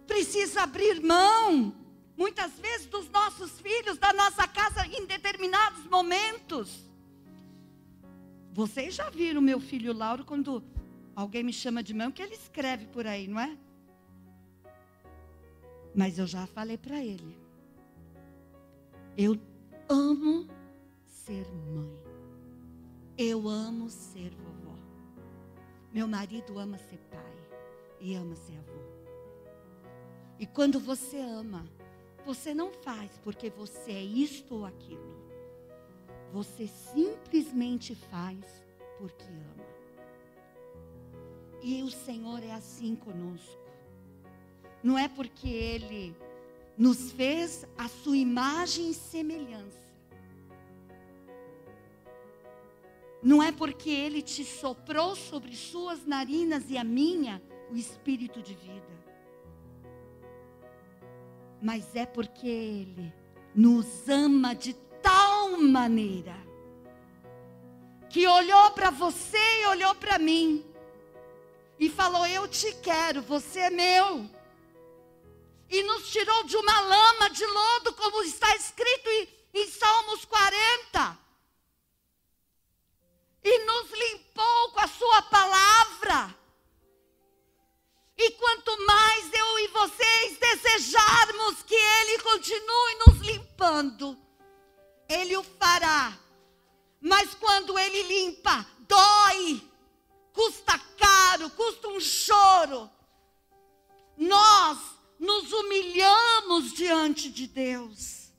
precisa 0.06 0.64
abrir 0.64 1.02
mão, 1.02 1.74
muitas 2.14 2.52
vezes 2.58 2.88
dos 2.88 3.08
nossos 3.08 3.58
filhos, 3.58 3.96
da 3.96 4.12
nossa 4.12 4.46
casa, 4.46 4.86
em 4.86 5.06
determinados 5.06 5.86
momentos. 5.86 6.91
Vocês 8.52 8.94
já 8.94 9.08
viram 9.08 9.40
meu 9.40 9.58
filho 9.58 9.94
Lauro 9.94 10.26
quando 10.26 10.62
alguém 11.16 11.42
me 11.42 11.52
chama 11.52 11.82
de 11.82 11.94
mãe, 11.94 12.10
que 12.10 12.22
ele 12.22 12.34
escreve 12.34 12.86
por 12.86 13.06
aí, 13.06 13.26
não 13.26 13.40
é? 13.40 13.56
Mas 15.94 16.18
eu 16.18 16.26
já 16.26 16.46
falei 16.46 16.76
para 16.76 17.02
ele. 17.02 17.36
Eu 19.16 19.38
amo 19.88 20.46
ser 21.06 21.46
mãe. 21.50 22.02
Eu 23.16 23.48
amo 23.48 23.88
ser 23.88 24.30
vovó. 24.34 24.76
Meu 25.92 26.06
marido 26.06 26.58
ama 26.58 26.76
ser 26.76 26.98
pai 27.10 27.34
e 28.00 28.14
ama 28.14 28.34
ser 28.34 28.56
avô. 28.58 28.82
E 30.38 30.46
quando 30.46 30.80
você 30.80 31.18
ama, 31.18 31.64
você 32.24 32.52
não 32.52 32.70
faz 32.72 33.18
porque 33.22 33.48
você 33.48 33.92
é 33.92 34.02
isto 34.02 34.56
ou 34.56 34.66
aquilo. 34.66 35.21
Você 36.32 36.66
simplesmente 36.66 37.94
faz 37.94 38.38
porque 38.98 39.24
ama. 39.24 39.66
E 41.62 41.82
o 41.82 41.90
Senhor 41.90 42.42
é 42.42 42.52
assim 42.52 42.96
conosco. 42.96 43.60
Não 44.82 44.98
é 44.98 45.08
porque 45.08 45.46
Ele 45.46 46.16
nos 46.76 47.12
fez 47.12 47.66
a 47.76 47.86
sua 47.86 48.16
imagem 48.16 48.90
e 48.90 48.94
semelhança. 48.94 49.82
Não 53.22 53.42
é 53.42 53.52
porque 53.52 53.90
Ele 53.90 54.22
te 54.22 54.42
soprou 54.42 55.14
sobre 55.14 55.54
suas 55.54 56.06
narinas 56.06 56.70
e 56.70 56.78
a 56.78 56.82
minha 56.82 57.42
o 57.70 57.76
espírito 57.76 58.42
de 58.42 58.54
vida. 58.54 58.92
Mas 61.60 61.94
é 61.94 62.06
porque 62.06 62.48
Ele 62.48 63.12
nos 63.54 64.08
ama 64.08 64.54
de 64.54 64.74
maneira 65.58 66.42
que 68.12 68.26
olhou 68.26 68.70
para 68.72 68.90
você 68.90 69.38
e 69.62 69.66
olhou 69.68 69.94
para 69.94 70.18
mim 70.18 70.62
e 71.80 71.88
falou: 71.88 72.26
Eu 72.26 72.46
te 72.46 72.72
quero, 72.76 73.22
você 73.22 73.60
é 73.60 73.70
meu. 73.70 74.28
E 75.70 75.82
nos 75.84 76.10
tirou 76.10 76.44
de 76.44 76.54
uma 76.56 76.80
lama 76.80 77.30
de 77.30 77.46
lodo, 77.46 77.94
como 77.94 78.22
está 78.22 78.54
escrito 78.54 79.08
em, 79.08 79.28
em 79.54 79.66
Salmos 79.70 80.26
40. 80.26 81.18
E 83.42 83.58
nos 83.64 83.90
limpou 83.90 84.72
com 84.72 84.80
a 84.80 84.86
Sua 84.86 85.22
palavra. 85.22 86.36
E 88.18 88.30
quanto 88.32 88.86
mais 88.86 89.32
eu 89.32 89.58
e 89.60 89.68
vocês 89.68 90.38
desejarmos 90.38 91.62
que 91.62 91.74
Ele 91.74 92.18
continue 92.18 92.94
nos 93.06 93.18
limpando, 93.20 94.18
ele 95.12 95.36
o 95.36 95.42
fará. 95.42 96.18
Mas 97.00 97.34
quando 97.34 97.78
ele 97.78 98.02
limpa, 98.02 98.66
dói, 98.88 99.60
custa 100.32 100.78
caro, 100.96 101.50
custa 101.50 101.88
um 101.88 102.00
choro. 102.00 102.90
Nós 104.16 104.78
nos 105.18 105.52
humilhamos 105.52 106.72
diante 106.72 107.30
de 107.30 107.46
Deus. 107.46 108.32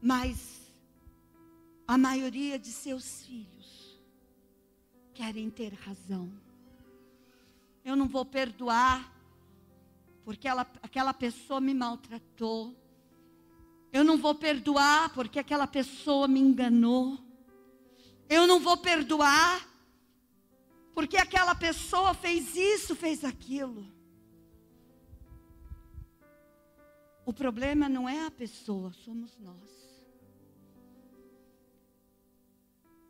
Mas 0.00 0.58
a 1.86 1.96
maioria 1.96 2.58
de 2.58 2.70
seus 2.70 3.22
filhos 3.22 3.98
querem 5.14 5.50
ter 5.50 5.72
razão. 5.74 6.32
Eu 7.84 7.96
não 7.96 8.06
vou 8.06 8.24
perdoar 8.24 9.18
porque 10.24 10.46
ela, 10.46 10.70
aquela 10.82 11.14
pessoa 11.14 11.58
me 11.60 11.72
maltratou. 11.72 12.76
Eu 13.92 14.04
não 14.04 14.18
vou 14.18 14.34
perdoar 14.34 15.12
porque 15.14 15.38
aquela 15.38 15.66
pessoa 15.66 16.28
me 16.28 16.40
enganou. 16.40 17.18
Eu 18.28 18.46
não 18.46 18.60
vou 18.60 18.76
perdoar 18.76 19.66
porque 20.94 21.16
aquela 21.16 21.54
pessoa 21.54 22.12
fez 22.12 22.54
isso, 22.54 22.94
fez 22.94 23.24
aquilo. 23.24 23.86
O 27.24 27.32
problema 27.32 27.88
não 27.88 28.08
é 28.08 28.26
a 28.26 28.30
pessoa, 28.30 28.92
somos 28.92 29.38
nós. 29.38 29.78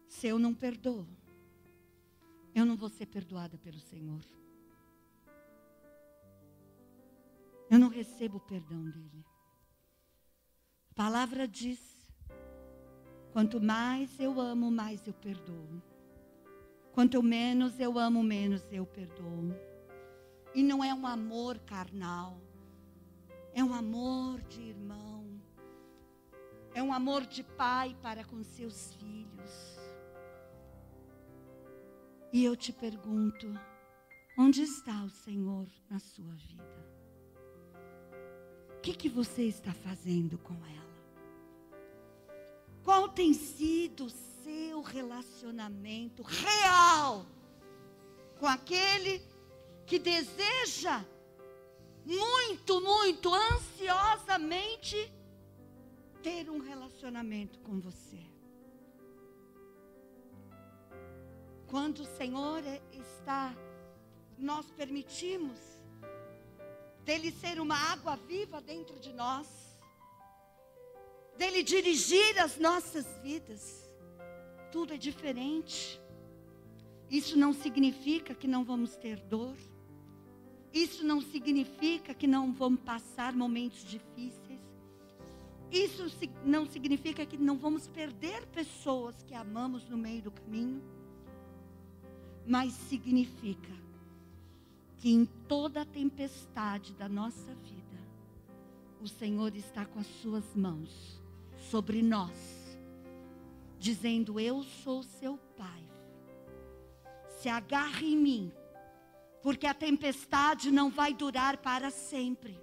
Se 0.06 0.26
eu 0.26 0.38
não 0.38 0.52
perdoo, 0.52 1.06
eu 2.54 2.64
não 2.64 2.76
vou 2.76 2.88
ser 2.88 3.06
perdoada 3.06 3.56
pelo 3.58 3.78
Senhor. 3.78 4.24
Eu 7.70 7.78
não 7.78 7.88
recebo 7.88 8.38
o 8.38 8.40
perdão 8.40 8.84
dele 8.90 9.24
palavra 10.98 11.46
diz: 11.46 11.78
quanto 13.32 13.60
mais 13.60 14.18
eu 14.18 14.40
amo, 14.40 14.68
mais 14.68 15.06
eu 15.06 15.14
perdoo. 15.14 15.80
Quanto 16.92 17.22
menos 17.22 17.78
eu 17.78 17.96
amo, 17.96 18.20
menos 18.20 18.64
eu 18.72 18.84
perdoo. 18.84 19.54
E 20.52 20.60
não 20.60 20.82
é 20.82 20.92
um 20.92 21.06
amor 21.06 21.56
carnal, 21.60 22.40
é 23.54 23.62
um 23.62 23.72
amor 23.72 24.40
de 24.48 24.60
irmão, 24.60 25.40
é 26.74 26.82
um 26.82 26.92
amor 26.92 27.24
de 27.26 27.44
pai 27.44 27.96
para 28.02 28.24
com 28.24 28.42
seus 28.42 28.92
filhos. 28.94 29.78
E 32.32 32.44
eu 32.44 32.56
te 32.56 32.72
pergunto: 32.72 33.46
onde 34.36 34.62
está 34.62 35.04
o 35.04 35.10
Senhor 35.10 35.68
na 35.88 36.00
sua 36.00 36.34
vida? 36.34 36.88
O 38.76 38.80
que, 38.80 38.92
que 38.94 39.08
você 39.08 39.44
está 39.44 39.72
fazendo 39.72 40.36
com 40.38 40.54
ela? 40.66 40.87
Qual 42.88 43.06
tem 43.06 43.34
sido 43.34 44.06
o 44.06 44.10
seu 44.10 44.80
relacionamento 44.80 46.22
real 46.22 47.26
com 48.40 48.46
aquele 48.46 49.22
que 49.84 49.98
deseja 49.98 51.04
muito, 52.06 52.80
muito 52.80 53.30
ansiosamente 53.34 55.12
ter 56.22 56.48
um 56.48 56.60
relacionamento 56.60 57.58
com 57.58 57.78
você? 57.78 58.24
Quando 61.66 61.98
o 62.00 62.16
Senhor 62.16 62.62
está, 62.90 63.54
nós 64.38 64.64
permitimos 64.70 65.58
dele 67.04 67.32
ser 67.32 67.60
uma 67.60 67.76
água 67.92 68.16
viva 68.16 68.62
dentro 68.62 68.98
de 68.98 69.12
nós 69.12 69.67
dele 71.38 71.62
dirigir 71.62 72.38
as 72.40 72.58
nossas 72.58 73.06
vidas. 73.22 73.88
Tudo 74.72 74.92
é 74.92 74.98
diferente. 74.98 75.98
Isso 77.08 77.38
não 77.38 77.54
significa 77.54 78.34
que 78.34 78.48
não 78.48 78.64
vamos 78.64 78.96
ter 78.96 79.18
dor. 79.20 79.56
Isso 80.74 81.06
não 81.06 81.22
significa 81.22 82.12
que 82.12 82.26
não 82.26 82.52
vamos 82.52 82.80
passar 82.80 83.32
momentos 83.32 83.82
difíceis. 83.84 84.60
Isso 85.70 86.04
não 86.44 86.66
significa 86.66 87.24
que 87.24 87.36
não 87.36 87.56
vamos 87.56 87.86
perder 87.86 88.44
pessoas 88.46 89.22
que 89.22 89.34
amamos 89.34 89.88
no 89.88 89.96
meio 89.96 90.22
do 90.22 90.30
caminho. 90.30 90.82
Mas 92.44 92.72
significa 92.72 93.72
que 94.96 95.10
em 95.10 95.24
toda 95.46 95.82
a 95.82 95.86
tempestade 95.86 96.92
da 96.94 97.08
nossa 97.08 97.54
vida, 97.54 97.78
o 99.00 99.06
Senhor 99.06 99.54
está 99.54 99.84
com 99.84 100.00
as 100.00 100.06
suas 100.20 100.54
mãos 100.56 101.18
sobre 101.70 102.02
nós, 102.02 102.36
dizendo: 103.78 104.38
Eu 104.40 104.62
sou 104.84 105.02
seu 105.02 105.38
pai. 105.56 105.88
Se 107.40 107.48
agarre 107.48 108.12
em 108.12 108.16
mim, 108.16 108.52
porque 109.42 109.66
a 109.66 109.74
tempestade 109.74 110.70
não 110.70 110.90
vai 110.90 111.14
durar 111.14 111.58
para 111.58 111.90
sempre. 111.90 112.60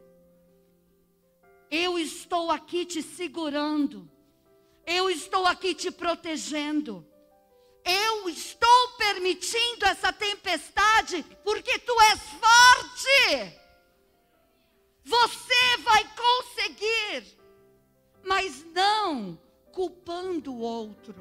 Eu 1.70 1.98
estou 1.98 2.52
aqui 2.52 2.86
te 2.86 3.02
segurando. 3.02 4.10
Eu 4.86 5.10
estou 5.10 5.46
aqui 5.48 5.74
te 5.74 5.90
protegendo. 5.90 7.06
Eu 7.84 8.30
estou 8.30 8.90
permitindo 8.98 9.86
essa 9.86 10.12
tempestade 10.12 11.24
porque 11.44 11.80
tu 11.80 12.02
és 12.02 12.20
forte. 12.20 13.15
Culpando 20.36 20.54
o 20.54 20.60
outro. 20.60 21.16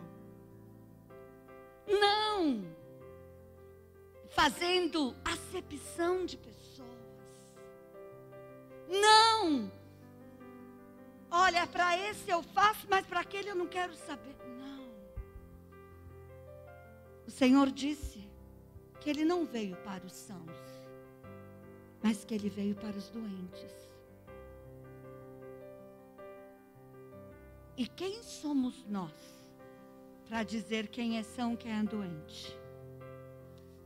Não 1.86 2.64
fazendo 4.30 5.14
acepção 5.24 6.26
de 6.26 6.36
pessoas. 6.36 6.88
Não! 8.88 9.70
Olha, 11.30 11.66
para 11.66 11.96
esse 11.98 12.30
eu 12.30 12.42
faço, 12.42 12.86
mas 12.88 13.06
para 13.06 13.20
aquele 13.20 13.50
eu 13.50 13.54
não 13.54 13.66
quero 13.66 13.94
saber. 13.94 14.34
Não. 14.58 14.88
O 17.26 17.30
Senhor 17.30 17.70
disse 17.70 18.28
que 19.00 19.10
Ele 19.10 19.24
não 19.24 19.44
veio 19.44 19.76
para 19.76 20.04
os 20.04 20.12
sãos, 20.12 20.50
mas 22.02 22.24
que 22.24 22.34
Ele 22.34 22.48
veio 22.48 22.74
para 22.74 22.96
os 22.96 23.08
doentes. 23.10 23.83
E 27.76 27.86
quem 27.86 28.22
somos 28.22 28.84
nós 28.86 29.12
para 30.28 30.42
dizer 30.42 30.88
quem 30.88 31.18
é 31.18 31.22
são, 31.22 31.56
quem 31.56 31.72
é 31.72 31.82
doente? 31.82 32.56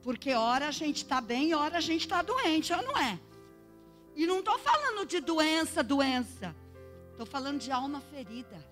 Porque 0.03 0.33
ora 0.33 0.68
a 0.68 0.70
gente 0.70 0.98
está 0.98 1.20
bem, 1.20 1.55
ora 1.55 1.79
a 1.79 1.81
gente 1.81 2.03
está 2.03 2.22
doente, 2.22 2.72
ou 2.72 2.83
não 2.83 2.96
é? 2.96 3.18
E 4.14 4.27
não 4.27 4.40
estou 4.40 4.59
falando 4.59 5.07
de 5.07 5.20
doença, 5.20 5.83
doença. 5.83 6.55
Estou 7.12 7.27
falando 7.27 7.61
de 7.61 7.70
alma 7.70 8.01
ferida. 8.01 8.64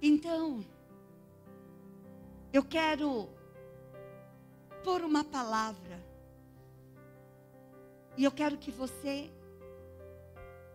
Então, 0.00 0.64
eu 2.52 2.62
quero 2.64 3.28
pôr 4.84 5.02
uma 5.02 5.24
palavra. 5.24 6.04
E 8.16 8.24
eu 8.24 8.30
quero 8.30 8.56
que 8.56 8.70
você 8.70 9.30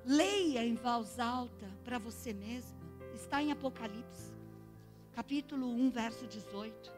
leia 0.05 0.65
em 0.65 0.75
voz 0.75 1.19
alta 1.19 1.67
para 1.83 1.99
você 1.99 2.33
mesma. 2.33 2.79
Está 3.13 3.41
em 3.41 3.51
Apocalipse, 3.51 4.31
capítulo 5.13 5.67
1, 5.67 5.91
verso 5.91 6.27
18. 6.27 6.91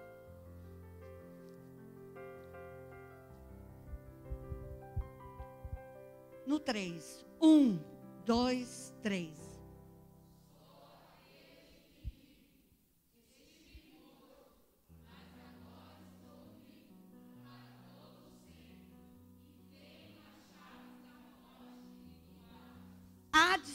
No 6.46 6.60
3. 6.60 7.26
1, 7.42 7.80
2, 8.26 8.96
3. 9.02 9.42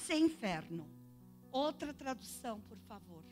Ser 0.08 0.16
inferno. 0.16 0.88
Outra 1.52 1.92
tradução, 1.92 2.62
por 2.62 2.78
favor. 2.78 3.22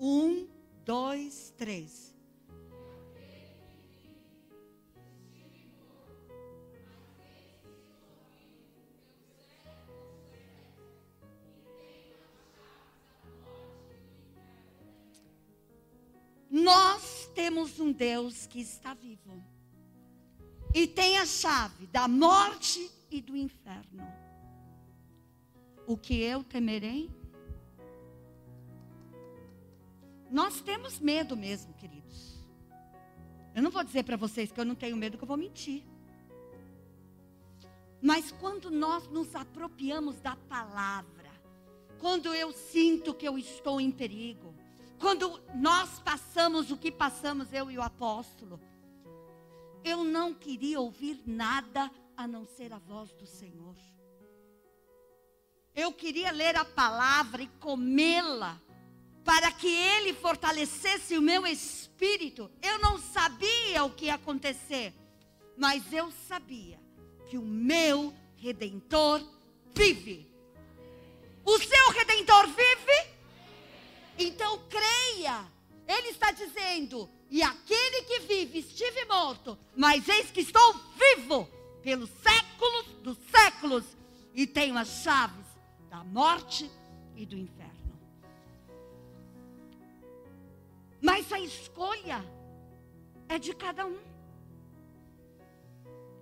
Um, 0.00 0.48
dois, 0.84 1.54
três. 1.56 2.12
Nós 16.50 17.30
temos 17.32 17.78
um 17.78 17.92
Deus 17.92 18.48
que 18.48 18.60
está 18.60 18.92
vivo. 18.92 19.54
E 20.74 20.88
tem 20.88 21.18
a 21.18 21.24
chave 21.24 21.86
da 21.86 22.08
morte 22.08 22.90
e 23.08 23.20
do 23.20 23.36
inferno. 23.36 24.04
O 25.86 25.96
que 25.96 26.20
eu 26.20 26.42
temerei? 26.42 27.08
Nós 30.28 30.60
temos 30.60 30.98
medo 30.98 31.36
mesmo, 31.36 31.72
queridos. 31.74 32.44
Eu 33.54 33.62
não 33.62 33.70
vou 33.70 33.84
dizer 33.84 34.02
para 34.02 34.16
vocês 34.16 34.50
que 34.50 34.58
eu 34.58 34.64
não 34.64 34.74
tenho 34.74 34.96
medo, 34.96 35.16
que 35.16 35.22
eu 35.22 35.28
vou 35.28 35.36
mentir. 35.36 35.84
Mas 38.02 38.32
quando 38.32 38.68
nós 38.68 39.06
nos 39.08 39.32
apropriamos 39.32 40.20
da 40.20 40.34
palavra, 40.34 41.30
quando 42.00 42.34
eu 42.34 42.52
sinto 42.52 43.14
que 43.14 43.28
eu 43.28 43.38
estou 43.38 43.80
em 43.80 43.92
perigo, 43.92 44.52
quando 44.98 45.40
nós 45.54 46.00
passamos 46.00 46.72
o 46.72 46.76
que 46.76 46.90
passamos, 46.90 47.52
eu 47.52 47.70
e 47.70 47.78
o 47.78 47.82
apóstolo, 47.82 48.60
eu 49.84 50.02
não 50.02 50.32
queria 50.32 50.80
ouvir 50.80 51.20
nada 51.26 51.90
a 52.16 52.26
não 52.26 52.46
ser 52.46 52.72
a 52.72 52.78
voz 52.78 53.12
do 53.12 53.26
Senhor. 53.26 53.76
Eu 55.74 55.92
queria 55.92 56.30
ler 56.30 56.56
a 56.56 56.64
palavra 56.64 57.42
e 57.42 57.48
comê-la, 57.60 58.60
para 59.24 59.50
que 59.52 59.68
Ele 59.68 60.14
fortalecesse 60.14 61.18
o 61.18 61.22
meu 61.22 61.46
espírito. 61.46 62.50
Eu 62.62 62.78
não 62.78 62.98
sabia 62.98 63.84
o 63.84 63.90
que 63.90 64.06
ia 64.06 64.14
acontecer, 64.14 64.94
mas 65.56 65.92
eu 65.92 66.10
sabia 66.28 66.80
que 67.28 67.36
o 67.36 67.42
meu 67.42 68.14
redentor 68.36 69.22
vive. 69.74 70.32
O 71.44 71.58
seu 71.58 71.90
redentor 71.90 72.33
dizendo: 76.74 77.08
e 77.30 77.42
aquele 77.42 78.02
que 78.02 78.20
vive 78.20 78.58
estive 78.58 79.04
morto, 79.06 79.58
mas 79.76 80.08
eis 80.08 80.30
que 80.30 80.40
estou 80.40 80.74
vivo 80.96 81.48
pelos 81.82 82.10
séculos 82.10 82.86
dos 83.02 83.18
séculos 83.30 83.84
e 84.32 84.46
tenho 84.46 84.76
as 84.76 84.88
chaves 84.88 85.46
da 85.88 86.02
morte 86.02 86.70
e 87.14 87.26
do 87.26 87.36
inferno. 87.36 87.74
Mas 91.00 91.30
a 91.32 91.38
escolha 91.38 92.24
é 93.28 93.38
de 93.38 93.54
cada 93.54 93.86
um. 93.86 93.98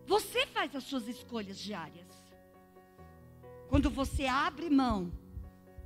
Você 0.07 0.47
faz 0.49 0.75
as 0.75 0.85
suas 0.85 1.07
escolhas 1.07 1.59
diárias. 1.59 2.09
Quando 3.69 3.88
você 3.88 4.27
abre 4.27 4.69
mão 4.69 5.12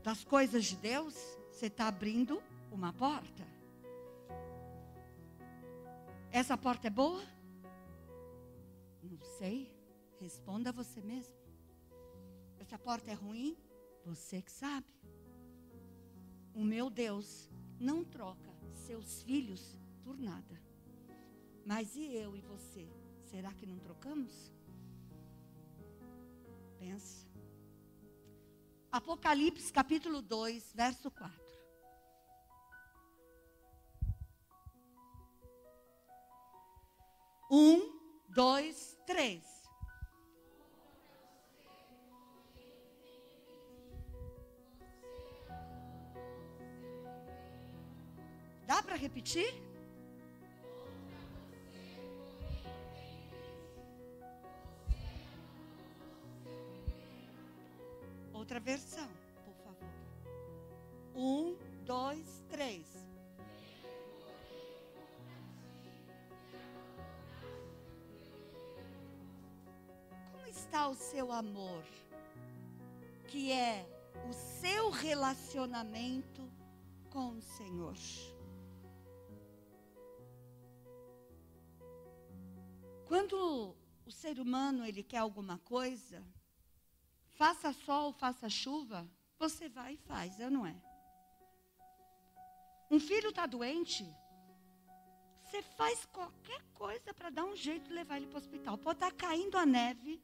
das 0.02 0.24
coisas 0.24 0.64
de 0.64 0.76
Deus, 0.76 1.14
você 1.52 1.66
está 1.66 1.87
abrindo 1.88 2.42
uma 2.72 2.92
porta. 2.92 3.56
Essa 6.37 6.55
porta 6.55 6.88
é 6.88 6.90
boa? 6.90 7.25
Não 9.03 9.18
sei. 9.38 9.75
Responda 10.20 10.70
você 10.70 11.01
mesmo. 11.01 11.35
Essa 12.59 12.79
porta 12.79 13.11
é 13.11 13.14
ruim? 13.14 13.57
Você 14.05 14.42
que 14.42 14.53
sabe. 14.53 14.87
O 16.53 16.62
meu 16.62 16.90
Deus 16.90 17.49
não 17.81 18.05
troca 18.05 18.55
seus 18.75 19.22
filhos 19.22 19.79
por 20.05 20.18
nada. 20.18 20.61
Mas 21.64 21.96
e 21.96 22.05
eu 22.14 22.37
e 22.37 22.42
você? 22.42 22.87
Será 23.25 23.55
que 23.55 23.64
não 23.64 23.79
trocamos? 23.79 24.53
Pensa. 26.79 27.27
Apocalipse 28.92 29.72
capítulo 29.72 30.20
2, 30.20 30.75
verso 30.75 31.11
4. 31.11 31.45
Um, 37.48 37.96
dois, 38.28 38.98
três. 39.06 39.44
Dá 48.66 48.82
para 48.82 48.96
repetir? 48.96 49.54
Outra 58.32 58.59
versão, 58.59 59.09
por 59.44 59.54
favor. 59.64 59.88
Um, 61.14 61.56
dois, 61.85 62.42
três. 62.48 63.06
Está 70.76 70.88
o 70.88 70.94
seu 70.94 71.32
amor, 71.32 71.82
que 73.28 73.50
é 73.50 73.88
o 74.28 74.32
seu 74.60 74.90
relacionamento 74.90 76.52
com 77.08 77.30
o 77.30 77.40
Senhor? 77.40 77.96
Quando 83.06 83.74
o 84.04 84.10
ser 84.10 84.38
humano 84.38 84.84
ele 84.84 85.02
quer 85.02 85.16
alguma 85.16 85.56
coisa, 85.60 86.22
faça 87.30 87.72
sol, 87.72 88.12
faça 88.12 88.46
chuva, 88.50 89.10
você 89.38 89.70
vai 89.70 89.94
e 89.94 89.96
faz, 89.96 90.38
é 90.38 90.50
não 90.50 90.66
é? 90.66 90.76
Um 92.90 93.00
filho 93.00 93.30
está 93.30 93.46
doente, 93.46 94.04
você 95.42 95.62
faz 95.62 96.04
qualquer 96.04 96.62
coisa 96.74 97.14
para 97.14 97.30
dar 97.30 97.46
um 97.46 97.56
jeito 97.56 97.88
de 97.88 97.94
levar 97.94 98.18
ele 98.18 98.26
para 98.26 98.36
o 98.36 98.42
hospital. 98.42 98.76
Pode 98.76 98.98
estar 98.98 99.10
tá 99.10 99.16
caindo 99.16 99.56
a 99.56 99.64
neve, 99.64 100.20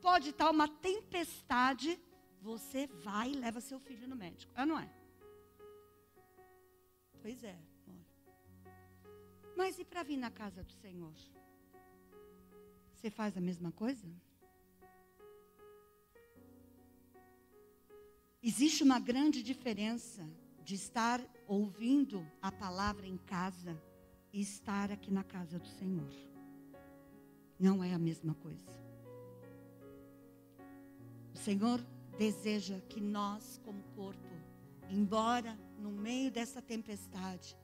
pode 0.00 0.30
estar 0.30 0.50
uma 0.50 0.68
tempestade, 0.68 1.98
você 2.40 2.86
vai 2.86 3.32
e 3.32 3.36
leva 3.36 3.60
seu 3.60 3.78
filho 3.78 4.06
no 4.08 4.16
médico. 4.16 4.52
Ah, 4.54 4.66
não 4.66 4.78
é? 4.78 4.90
Pois 7.20 7.42
é, 7.42 7.58
amor. 7.86 8.04
Mas 9.56 9.78
e 9.78 9.84
para 9.84 10.02
vir 10.02 10.16
na 10.16 10.30
casa 10.30 10.62
do 10.62 10.72
Senhor? 10.72 11.14
Você 12.92 13.10
faz 13.10 13.36
a 13.36 13.40
mesma 13.40 13.72
coisa? 13.72 14.06
Existe 18.42 18.84
uma 18.84 19.00
grande 19.00 19.42
diferença 19.42 20.28
de 20.62 20.76
estar 20.76 21.20
ouvindo 21.48 22.24
a 22.40 22.52
palavra 22.52 23.06
em 23.06 23.16
casa 23.16 23.80
e 24.32 24.40
estar 24.40 24.92
aqui 24.92 25.10
na 25.10 25.24
casa 25.24 25.58
do 25.58 25.66
Senhor. 25.66 26.12
Não 27.58 27.82
é 27.82 27.92
a 27.92 27.98
mesma 27.98 28.34
coisa. 28.34 28.85
O 31.36 31.38
Senhor 31.38 31.78
deseja 32.18 32.80
que 32.88 32.98
nós, 32.98 33.60
como 33.62 33.82
corpo, 33.94 34.34
embora 34.88 35.54
no 35.78 35.90
meio 35.90 36.30
dessa 36.32 36.62
tempestade, 36.62 37.54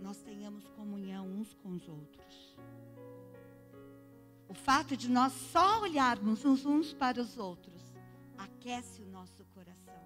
nós 0.00 0.22
tenhamos 0.22 0.66
comunhão 0.70 1.26
uns 1.26 1.52
com 1.52 1.74
os 1.74 1.86
outros. 1.86 2.56
O 4.48 4.54
fato 4.54 4.96
de 4.96 5.10
nós 5.10 5.30
só 5.52 5.82
olharmos 5.82 6.42
uns, 6.42 6.64
uns 6.64 6.94
para 6.94 7.20
os 7.20 7.36
outros 7.36 7.82
aquece 8.38 9.02
o 9.02 9.06
nosso 9.06 9.44
coração. 9.52 10.02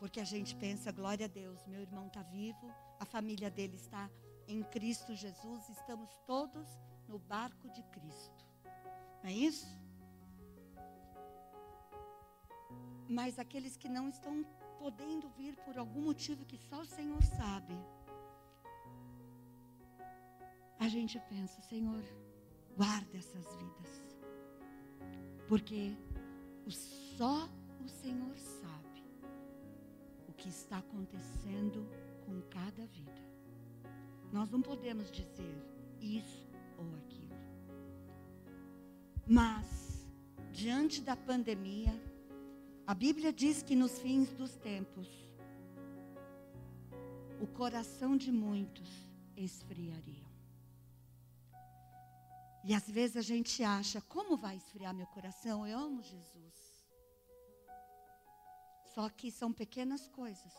Porque 0.00 0.18
a 0.18 0.24
gente 0.24 0.56
pensa, 0.56 0.90
glória 0.90 1.26
a 1.26 1.28
Deus, 1.28 1.64
meu 1.68 1.80
irmão 1.80 2.08
está 2.08 2.24
vivo, 2.24 2.68
a 2.98 3.04
família 3.04 3.48
dele 3.48 3.76
está 3.76 4.10
em 4.48 4.60
Cristo 4.64 5.14
Jesus, 5.14 5.68
estamos 5.68 6.10
todos 6.26 6.66
no 7.06 7.16
barco 7.16 7.68
de 7.70 7.82
Cristo. 7.84 8.44
Não 9.22 9.30
é 9.30 9.32
isso? 9.32 9.83
Mas 13.08 13.38
aqueles 13.38 13.76
que 13.76 13.88
não 13.88 14.08
estão 14.08 14.44
podendo 14.78 15.28
vir 15.30 15.56
por 15.64 15.78
algum 15.78 16.02
motivo 16.02 16.44
que 16.44 16.58
só 16.58 16.80
o 16.80 16.86
Senhor 16.86 17.22
sabe, 17.22 17.74
a 20.78 20.88
gente 20.88 21.18
pensa, 21.28 21.60
Senhor, 21.62 22.02
guarda 22.76 23.16
essas 23.16 23.46
vidas. 23.56 24.02
Porque 25.48 25.96
só 26.68 27.48
o 27.84 27.88
Senhor 27.88 28.36
sabe 28.36 29.04
o 30.28 30.32
que 30.32 30.48
está 30.48 30.78
acontecendo 30.78 31.88
com 32.26 32.40
cada 32.50 32.86
vida. 32.86 33.22
Nós 34.32 34.50
não 34.50 34.60
podemos 34.60 35.10
dizer 35.10 35.56
isso 36.00 36.48
ou 36.76 36.86
aquilo. 36.96 37.24
Mas, 39.26 40.06
diante 40.52 41.00
da 41.00 41.16
pandemia, 41.16 41.94
a 42.86 42.94
Bíblia 42.94 43.32
diz 43.32 43.62
que 43.62 43.74
nos 43.74 43.98
fins 43.98 44.30
dos 44.30 44.56
tempos, 44.56 45.08
o 47.40 47.46
coração 47.46 48.16
de 48.16 48.30
muitos 48.30 48.88
esfriaria. 49.36 50.24
E 52.62 52.74
às 52.74 52.88
vezes 52.88 53.16
a 53.16 53.22
gente 53.22 53.62
acha, 53.62 54.00
como 54.02 54.36
vai 54.36 54.56
esfriar 54.56 54.94
meu 54.94 55.06
coração? 55.06 55.66
Eu 55.66 55.78
amo 55.78 56.02
Jesus. 56.02 56.54
Só 58.94 59.08
que 59.10 59.30
são 59.30 59.52
pequenas 59.52 60.08
coisas 60.08 60.54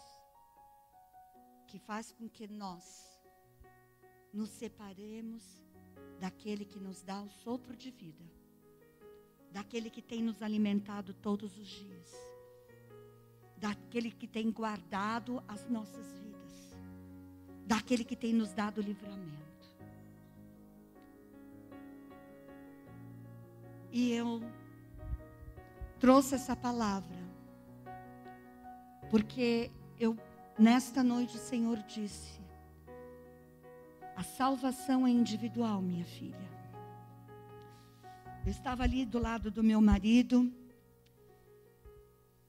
que 1.68 1.80
faz 1.80 2.12
com 2.12 2.30
que 2.30 2.48
nós 2.48 3.20
nos 4.32 4.50
separemos 4.50 5.44
daquele 6.20 6.66
que 6.66 6.80
nos 6.80 7.02
dá 7.02 7.22
o 7.22 7.30
sopro 7.30 7.76
de 7.76 7.90
vida, 7.90 8.24
daquele 9.56 9.89
que 9.89 10.02
tem 10.02 10.22
nos 10.22 10.44
alimentado 10.44 11.13
todos 11.13 11.58
os 11.58 11.65
dias, 11.65 12.13
daquele 13.56 14.12
que 14.12 14.28
tem 14.28 14.52
guardado 14.52 15.41
as 15.48 15.65
nossas 15.70 16.12
vidas, 16.12 16.78
daquele 17.65 18.04
que 18.04 18.18
tem 18.18 18.34
nos 18.34 18.52
dado 18.52 18.82
livramento. 18.82 19.70
E 23.94 24.12
eu 24.12 24.41
trouxe 26.02 26.36
essa 26.36 26.54
palavra, 26.54 27.15
porque 29.10 29.72
eu, 29.98 30.18
nesta 30.60 31.02
noite, 31.02 31.38
o 31.38 31.39
Senhor 31.39 31.78
disse: 31.84 32.41
a 34.18 34.22
salvação 34.22 35.08
é 35.08 35.10
individual, 35.10 35.82
minha 35.82 36.04
filha. 36.04 36.55
Eu 38.45 38.51
estava 38.51 38.84
ali 38.84 39.08
do 39.08 39.17
lado 39.17 39.49
do 39.49 39.63
meu 39.63 39.81
marido. 39.81 40.53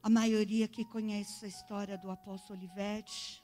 A 0.03 0.11
maioria 0.11 0.69
que 0.69 0.85
conhece 0.85 1.47
a 1.47 1.49
história 1.49 1.97
do 1.97 2.11
apóstolo 2.11 2.59
Olivete. 2.59 3.43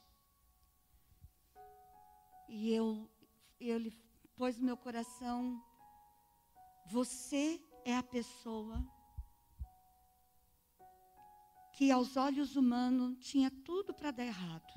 E 2.47 2.71
eu, 2.71 3.11
ele 3.59 3.91
pôs 4.37 4.59
no 4.59 4.67
meu 4.67 4.77
coração: 4.77 5.65
você 6.85 7.59
é 7.87 7.97
a 7.97 8.03
pessoa 8.03 8.87
que 11.73 11.91
aos 11.91 12.19
olhos 12.19 12.55
humanos 12.55 13.17
tinha 13.21 13.51
tudo 13.51 13.95
para 13.95 14.11
dar 14.11 14.27
errado. 14.27 14.73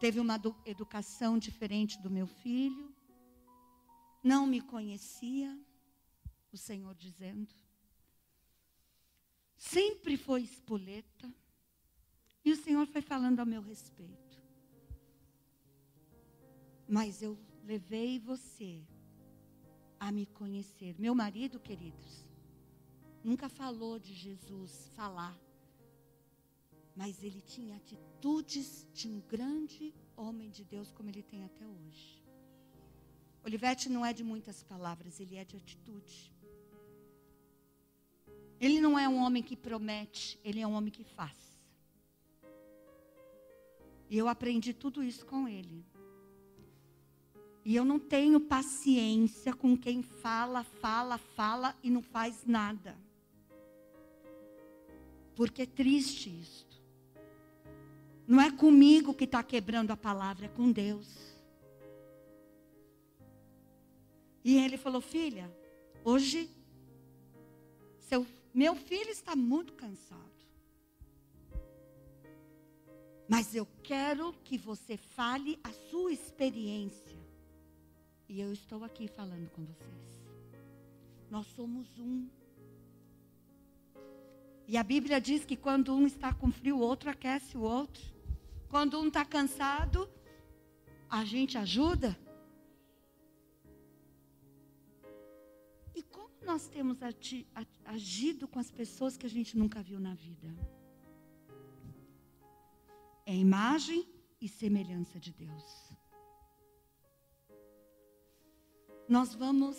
Teve 0.00 0.18
uma 0.18 0.40
educação 0.64 1.38
diferente 1.38 2.00
do 2.00 2.08
meu 2.08 2.26
filho, 2.26 3.01
não 4.22 4.46
me 4.46 4.60
conhecia, 4.60 5.58
o 6.52 6.56
Senhor 6.56 6.94
dizendo. 6.94 7.54
Sempre 9.56 10.16
foi 10.16 10.42
espoleta. 10.42 11.32
E 12.44 12.52
o 12.52 12.56
Senhor 12.56 12.86
foi 12.86 13.00
falando 13.00 13.40
a 13.40 13.44
meu 13.44 13.62
respeito. 13.62 14.42
Mas 16.88 17.22
eu 17.22 17.38
levei 17.64 18.18
você 18.18 18.84
a 19.98 20.10
me 20.10 20.26
conhecer. 20.26 20.98
Meu 20.98 21.14
marido, 21.14 21.60
queridos, 21.60 22.26
nunca 23.22 23.48
falou 23.48 23.98
de 23.98 24.12
Jesus 24.12 24.90
falar. 24.94 25.38
Mas 26.94 27.22
ele 27.22 27.40
tinha 27.40 27.76
atitudes 27.76 28.86
de 28.92 29.08
um 29.08 29.20
grande 29.20 29.94
homem 30.16 30.50
de 30.50 30.64
Deus, 30.64 30.92
como 30.92 31.08
ele 31.08 31.22
tem 31.22 31.44
até 31.44 31.66
hoje. 31.66 32.21
Olivete 33.44 33.88
não 33.88 34.06
é 34.06 34.12
de 34.12 34.22
muitas 34.22 34.62
palavras, 34.62 35.18
ele 35.18 35.36
é 35.36 35.44
de 35.44 35.56
atitude. 35.56 36.32
Ele 38.60 38.80
não 38.80 38.96
é 38.96 39.08
um 39.08 39.18
homem 39.18 39.42
que 39.42 39.56
promete, 39.56 40.38
ele 40.44 40.60
é 40.60 40.66
um 40.66 40.74
homem 40.74 40.92
que 40.92 41.02
faz. 41.02 41.36
E 44.08 44.16
eu 44.16 44.28
aprendi 44.28 44.72
tudo 44.72 45.02
isso 45.02 45.26
com 45.26 45.48
ele. 45.48 45.84
E 47.64 47.74
eu 47.74 47.84
não 47.84 47.98
tenho 47.98 48.38
paciência 48.38 49.52
com 49.52 49.76
quem 49.76 50.02
fala, 50.02 50.62
fala, 50.62 51.18
fala 51.18 51.76
e 51.82 51.90
não 51.90 52.02
faz 52.02 52.44
nada. 52.44 52.96
Porque 55.34 55.62
é 55.62 55.66
triste 55.66 56.28
isto. 56.28 56.80
Não 58.26 58.40
é 58.40 58.50
comigo 58.50 59.14
que 59.14 59.24
está 59.24 59.42
quebrando 59.42 59.90
a 59.90 59.96
palavra, 59.96 60.46
é 60.46 60.48
com 60.48 60.70
Deus. 60.70 61.31
E 64.44 64.58
ele 64.58 64.76
falou: 64.76 65.00
Filha, 65.00 65.50
hoje 66.04 66.50
seu, 68.00 68.26
meu 68.52 68.74
filho 68.74 69.10
está 69.10 69.34
muito 69.34 69.72
cansado. 69.72 70.20
Mas 73.28 73.54
eu 73.54 73.66
quero 73.82 74.34
que 74.44 74.58
você 74.58 74.96
fale 74.96 75.58
a 75.64 75.72
sua 75.72 76.12
experiência. 76.12 77.18
E 78.28 78.40
eu 78.40 78.52
estou 78.52 78.84
aqui 78.84 79.08
falando 79.08 79.48
com 79.50 79.64
vocês. 79.64 80.22
Nós 81.30 81.46
somos 81.46 81.98
um. 81.98 82.28
E 84.68 84.76
a 84.76 84.82
Bíblia 84.82 85.18
diz 85.18 85.44
que 85.46 85.56
quando 85.56 85.94
um 85.94 86.06
está 86.06 86.34
com 86.34 86.52
frio, 86.52 86.76
o 86.76 86.80
outro 86.80 87.08
aquece 87.08 87.56
o 87.56 87.62
outro. 87.62 88.04
Quando 88.68 89.00
um 89.00 89.08
está 89.08 89.24
cansado, 89.24 90.08
a 91.08 91.24
gente 91.24 91.56
ajuda. 91.56 92.18
Nós 96.44 96.68
temos 96.68 96.98
agido 97.84 98.46
com 98.48 98.58
as 98.58 98.70
pessoas 98.70 99.16
que 99.16 99.26
a 99.26 99.30
gente 99.30 99.56
nunca 99.56 99.82
viu 99.82 99.98
na 100.00 100.14
vida? 100.14 100.48
É 103.24 103.34
imagem 103.34 104.06
e 104.40 104.48
semelhança 104.48 105.18
de 105.18 105.32
Deus. 105.32 105.92
Nós 109.08 109.34
vamos, 109.34 109.76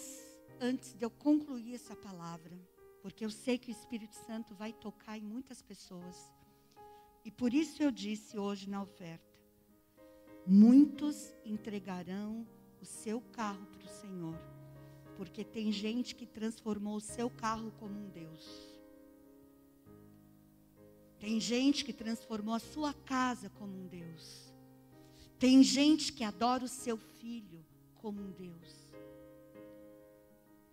antes 0.59 0.93
de 0.93 1.03
eu 1.03 1.09
concluir 1.09 1.75
essa 1.75 1.95
palavra, 1.95 2.57
porque 3.01 3.25
eu 3.25 3.29
sei 3.29 3.57
que 3.57 3.69
o 3.69 3.71
Espírito 3.71 4.15
Santo 4.15 4.55
vai 4.55 4.71
tocar 4.71 5.17
em 5.17 5.23
muitas 5.23 5.61
pessoas. 5.61 6.31
E 7.25 7.31
por 7.31 7.53
isso 7.53 7.83
eu 7.83 7.91
disse 7.91 8.37
hoje 8.37 8.69
na 8.69 8.81
oferta: 8.81 9.39
muitos 10.45 11.33
entregarão 11.43 12.47
o 12.81 12.85
seu 12.85 13.19
carro 13.21 13.65
para 13.67 13.85
o 13.85 13.89
Senhor, 14.01 14.37
porque 15.17 15.43
tem 15.43 15.71
gente 15.71 16.15
que 16.15 16.25
transformou 16.25 16.97
o 16.97 17.01
seu 17.01 17.29
carro 17.29 17.71
como 17.79 17.97
um 17.99 18.09
Deus. 18.09 18.73
Tem 21.19 21.39
gente 21.39 21.85
que 21.85 21.93
transformou 21.93 22.53
a 22.53 22.59
sua 22.59 22.93
casa 22.93 23.49
como 23.51 23.73
um 23.73 23.87
Deus. 23.87 24.53
Tem 25.39 25.63
gente 25.63 26.11
que 26.11 26.23
adora 26.23 26.65
o 26.65 26.67
seu 26.67 26.97
filho 26.97 27.65
como 27.95 28.21
um 28.21 28.31
Deus. 28.31 28.91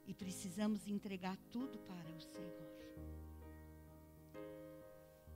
E 0.07 0.12
precisamos 0.12 0.88
entregar 0.88 1.37
tudo 1.50 1.79
para 1.79 2.11
o 2.16 2.20
Senhor. 2.20 2.70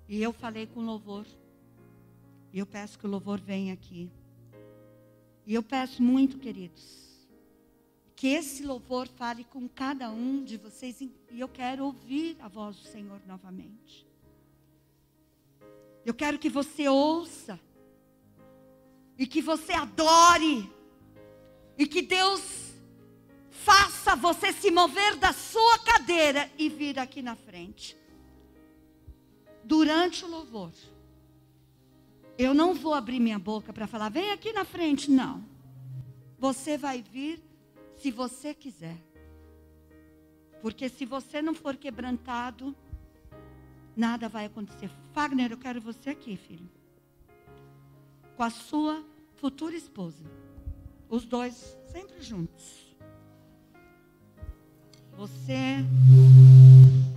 E 0.09 0.21
eu 0.21 0.33
falei 0.33 0.67
com 0.67 0.81
louvor. 0.81 1.27
E 2.53 2.59
eu 2.59 2.67
peço 2.67 2.99
que 2.99 3.07
o 3.07 3.11
louvor 3.11 3.40
venha 3.40 3.73
aqui. 3.73 4.11
E 5.47 5.55
eu 5.55 5.62
peço 5.62 6.03
muito, 6.03 6.38
queridos, 6.38 7.13
que 8.25 8.29
esse 8.29 8.63
louvor 8.65 9.07
fale 9.07 9.45
com 9.45 9.69
cada 9.69 10.09
um 10.09 10.43
de 10.43 10.57
vocês. 10.57 10.99
E 10.99 11.13
eu 11.31 11.47
quero 11.47 11.85
ouvir 11.85 12.39
a 12.41 12.49
voz 12.49 12.75
do 12.75 12.89
Senhor 12.89 13.21
novamente. 13.27 14.09
Eu 16.07 16.15
quero 16.15 16.39
que 16.39 16.49
você 16.49 16.89
ouça. 16.89 17.61
E 19.19 19.27
que 19.27 19.43
você 19.43 19.75
adore. 19.75 20.73
E 21.77 21.87
que 21.87 22.01
Deus 22.01 22.73
faça 23.51 24.17
você 24.17 24.55
se 24.55 24.71
mover 24.71 25.17
da 25.17 25.35
sua 25.35 25.81
cadeira 25.81 26.51
e 26.57 26.71
vir 26.71 26.99
aqui 26.99 27.21
na 27.21 27.37
frente. 27.37 27.95
Durante 29.63 30.25
o 30.25 30.29
louvor. 30.29 30.73
Eu 32.39 32.55
não 32.55 32.73
vou 32.73 32.95
abrir 32.95 33.21
minha 33.21 33.39
boca 33.39 33.71
para 33.71 33.87
falar, 33.87 34.09
vem 34.09 34.31
aqui 34.31 34.51
na 34.51 34.65
frente. 34.65 35.11
Não. 35.11 35.45
Você 36.39 36.79
vai 36.79 37.03
vir 37.03 37.53
se 38.05 38.11
você 38.11 38.53
quiser. 38.53 38.99
Porque 40.61 40.90
se 40.90 41.07
você 41.07 41.40
não 41.40 41.55
for 41.55 41.75
quebrantado, 41.75 42.77
nada 43.97 44.29
vai 44.29 44.45
acontecer. 44.45 44.90
Fagner, 45.14 45.51
eu 45.51 45.57
quero 45.57 45.81
você 45.81 46.11
aqui, 46.11 46.37
filho. 46.37 46.69
Com 48.37 48.43
a 48.43 48.51
sua 48.51 49.03
futura 49.37 49.75
esposa. 49.75 50.23
Os 51.09 51.25
dois 51.25 51.79
sempre 51.90 52.21
juntos. 52.21 52.95
Você 55.17 55.79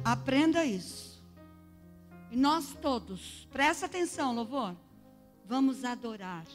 aprenda 0.06 0.63
isso. 0.63 1.21
E 2.32 2.38
nós 2.38 2.78
todos, 2.82 3.45
presta 3.52 3.88
atenção, 3.88 4.34
louvor. 4.34 4.73
Vamos 5.43 5.84
adorar. 5.84 6.47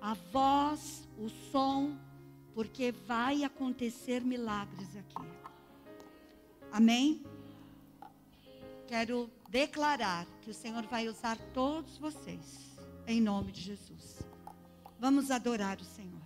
A 0.00 0.14
voz, 0.32 1.08
o 1.16 1.28
som, 1.28 1.96
porque 2.60 2.92
vai 2.92 3.42
acontecer 3.42 4.20
milagres 4.20 4.94
aqui. 4.94 5.26
Amém? 6.70 7.22
quero 8.86 9.30
declarar 9.48 10.26
que 10.42 10.50
o 10.50 10.54
Senhor 10.54 10.82
vai 10.82 11.08
usar 11.08 11.38
todos 11.54 11.96
vocês, 11.96 12.76
em 13.06 13.18
nome 13.18 13.50
de 13.50 13.62
Jesus. 13.62 14.20
Vamos 14.98 15.30
adorar 15.30 15.80
o 15.80 15.84
Senhor. 15.84 16.19